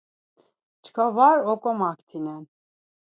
Çkva 0.83 1.07
var 1.15 1.37
oǩomaktinen. 1.51 2.43